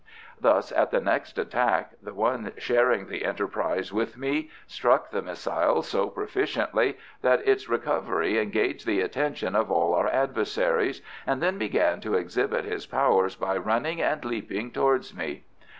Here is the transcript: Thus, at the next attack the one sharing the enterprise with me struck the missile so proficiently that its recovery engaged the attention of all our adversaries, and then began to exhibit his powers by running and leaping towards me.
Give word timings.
Thus, 0.39 0.71
at 0.71 0.89
the 0.89 0.99
next 0.99 1.37
attack 1.37 1.91
the 2.01 2.15
one 2.15 2.53
sharing 2.57 3.05
the 3.05 3.23
enterprise 3.23 3.93
with 3.93 4.17
me 4.17 4.49
struck 4.65 5.11
the 5.11 5.21
missile 5.21 5.83
so 5.83 6.09
proficiently 6.09 6.97
that 7.21 7.47
its 7.47 7.69
recovery 7.69 8.39
engaged 8.39 8.87
the 8.87 9.01
attention 9.01 9.55
of 9.55 9.69
all 9.69 9.93
our 9.93 10.07
adversaries, 10.09 11.03
and 11.27 11.39
then 11.39 11.59
began 11.59 12.01
to 12.01 12.15
exhibit 12.15 12.65
his 12.65 12.87
powers 12.87 13.35
by 13.35 13.55
running 13.57 14.01
and 14.01 14.25
leaping 14.25 14.71
towards 14.71 15.15
me. 15.15 15.43